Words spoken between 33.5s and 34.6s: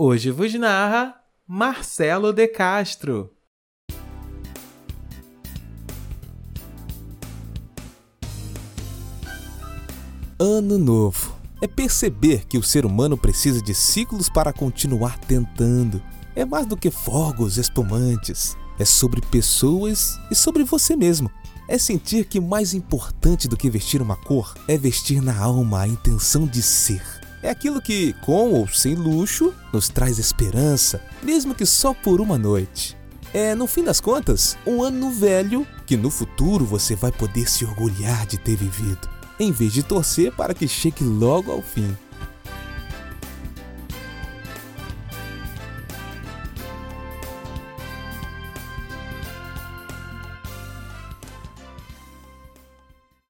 no fim das contas,